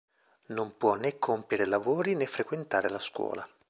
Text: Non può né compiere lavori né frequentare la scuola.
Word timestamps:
Non 0.57 0.77
può 0.77 0.95
né 0.95 1.19
compiere 1.19 1.67
lavori 1.67 2.15
né 2.15 2.25
frequentare 2.25 2.89
la 2.89 2.97
scuola. 2.97 3.47